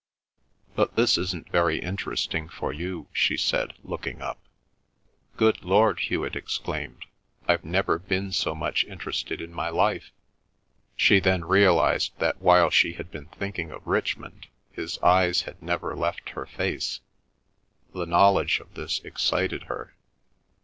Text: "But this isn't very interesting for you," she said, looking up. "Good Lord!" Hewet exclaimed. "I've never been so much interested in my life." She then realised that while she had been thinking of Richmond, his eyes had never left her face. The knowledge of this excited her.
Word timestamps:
"But 0.73 0.95
this 0.95 1.15
isn't 1.15 1.51
very 1.51 1.77
interesting 1.77 2.49
for 2.49 2.73
you," 2.73 3.07
she 3.13 3.37
said, 3.37 3.75
looking 3.83 4.19
up. 4.19 4.39
"Good 5.37 5.61
Lord!" 5.63 5.99
Hewet 5.99 6.35
exclaimed. 6.35 7.05
"I've 7.47 7.63
never 7.63 7.99
been 7.99 8.31
so 8.31 8.55
much 8.55 8.83
interested 8.85 9.41
in 9.41 9.53
my 9.53 9.69
life." 9.69 10.09
She 10.95 11.19
then 11.19 11.45
realised 11.45 12.17
that 12.17 12.41
while 12.41 12.71
she 12.71 12.93
had 12.93 13.11
been 13.11 13.27
thinking 13.27 13.69
of 13.69 13.85
Richmond, 13.85 14.47
his 14.71 14.97
eyes 15.03 15.43
had 15.43 15.61
never 15.61 15.95
left 15.95 16.29
her 16.29 16.47
face. 16.47 17.01
The 17.93 18.07
knowledge 18.07 18.59
of 18.59 18.73
this 18.73 19.01
excited 19.01 19.65
her. 19.65 19.95